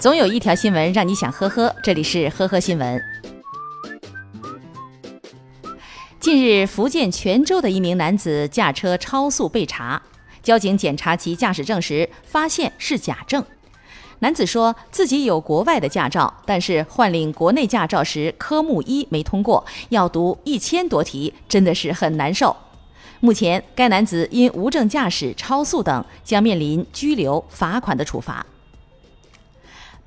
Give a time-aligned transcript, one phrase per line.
[0.00, 2.98] 总有一条新闻让你想呵呵，这里是呵呵新闻。
[6.18, 10.00] 近日，福建泉州的一名男子驾车超速被查，
[10.42, 13.44] 交警检查其驾驶证时发现是假证。
[14.20, 22.56] 男子说自己有国外的驾照，但是换领国内驾照时科目一没通过，要读一千多题，真的是很难受。
[23.20, 28.46] 目前，该男子因无证驾驶、超速等，将面临拘留、罚款的处罚。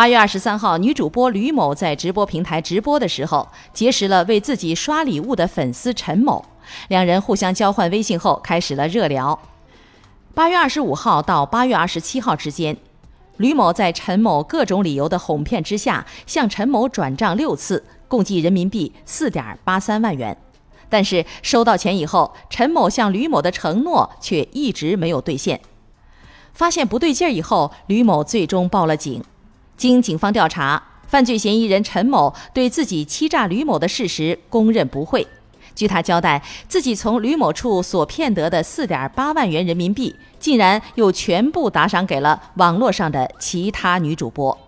[0.00, 6.42] 八月二十三号，女主播吕某在直播平台直播的时候，结识了为自己刷礼物的粉丝陈某，
[6.88, 9.38] 两人互相交换微信后开始了热聊。
[10.32, 12.74] 八月二十五号到八月二十七号之间，
[13.36, 20.34] 吕某在陈某各种理由的哄骗之下，向陈某转账六次，共计人民币四点八三万元。
[20.88, 25.60] 但是收到钱以后，陈某向吕某的承诺却一直没有兑现。
[26.54, 29.22] 发现不对劲儿以后，吕某最终报了警。
[29.80, 35.26] 经警方调查，犯罪嫌疑人陈某对自己欺诈吕某的事实供认不讳。
[35.74, 44.58] 据他交代，自己从吕某处所骗得的四点八万元人民币，竟然又全部打赏给了网络上的其他女主播。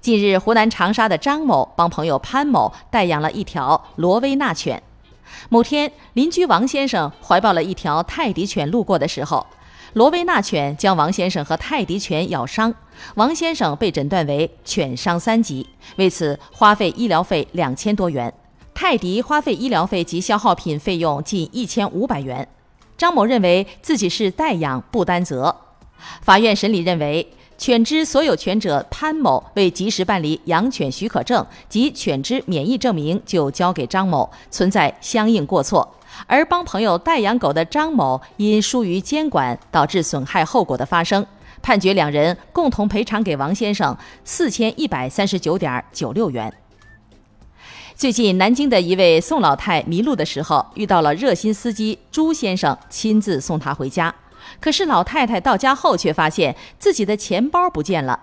[0.00, 4.82] 近日，湖南长沙的张某帮朋友潘某代养了一条罗威纳犬。
[5.50, 9.46] 某天，邻居王先生怀抱了一条泰迪犬路过的时候。
[9.98, 12.72] 罗威纳犬将王先生和泰迪犬咬伤，
[13.16, 18.32] 王先生被诊断为犬伤三级，为此花费医疗费两千多元，
[18.72, 22.46] 泰迪花费医疗费及消耗品费用近一千五百元。
[22.96, 25.56] 张某认为自己是代养，不担责。
[26.22, 27.26] 法院审理认为，
[27.58, 35.96] 犬只所有权者潘某未及时办理养犬许可证及犬只免疫证明就交给张某，存在相应过错。
[36.26, 41.24] 而帮朋友代养狗的张某因疏于监管，导致损害后果的发生，
[41.62, 46.52] 判决两人共同赔偿给王先生四千一百三十九点九六元。
[47.94, 54.14] 最近，南京的一位宋老太迷路的时候，遇到了热心司机朱先生亲自送她回家，
[54.60, 58.20] 可是老太太到家后却发现自己的钱包不见了，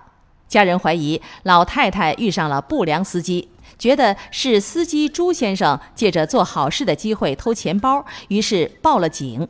[0.56, 3.50] 家人怀疑老太太遇上了不良司机。
[3.78, 9.46] 觉得是司机朱先生借着做好事的机会偷钱包，于是报了警。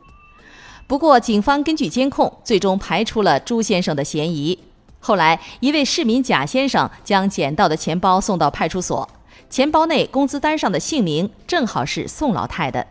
[0.88, 4.58] 不过，警方根据监控，最终排除了朱先生的嫌疑。
[5.00, 9.08] 后来，一位市民贾先生将捡到的钱包送到派出所，
[9.48, 12.88] 钱包内工资单上的姓名正好是宋老太的。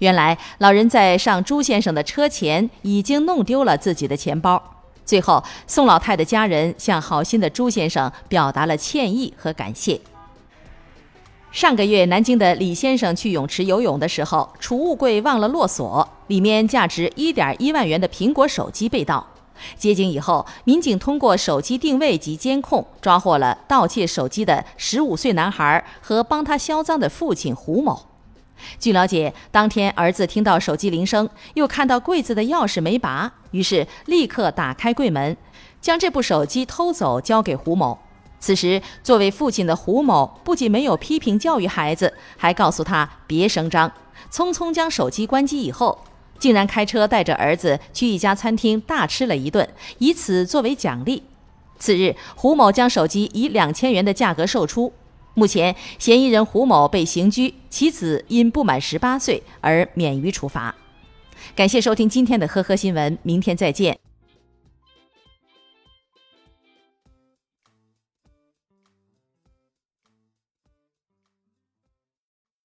[0.00, 4.81] 原来，老人在上朱先生的车前已经弄丢了自己的钱包。
[5.04, 10.00] 最后，宋老太的家人向好心的朱先生表达了歉意和感谢。
[11.50, 19.26] 上个月，南京的李先生去泳池游泳的时候，储物柜忘了落锁，里面价值一点一万元的苹果手机被盗。
[19.76, 28.06] 接警以后，民警通过手机定位及监控，抓获了盗窃手机的十五岁男孩和帮他销赃的父亲胡某。
[28.78, 35.36] 据了解，当天儿子听到手机铃声，又看到柜子的钥匙没拔，于是立刻打开柜门，
[35.80, 37.98] 将这部手机偷走，交给胡某。
[38.38, 43.92] 此时，作为父亲的胡某不仅没有批评教育孩子，还告诉他别声张。
[44.32, 46.02] 匆匆将手机关机以后，
[46.38, 49.68] 竟然开车带着儿子去一家餐厅大吃了一顿，
[49.98, 51.22] 以此作为奖励。
[51.78, 54.92] 次日，胡某将手机以两千元的价格售出。
[55.34, 60.74] 目前，嫌疑人胡某被刑拘，其子因不满十八岁而免于处罚。
[61.56, 63.98] 感谢收听今天的呵呵新闻，明天再见。